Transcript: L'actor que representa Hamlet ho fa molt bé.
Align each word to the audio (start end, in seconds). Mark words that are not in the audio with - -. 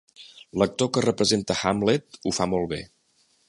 L'actor 0.61 0.89
que 0.95 1.03
representa 1.05 1.59
Hamlet 1.59 2.21
ho 2.31 2.35
fa 2.41 2.49
molt 2.55 2.69
bé. 2.77 2.81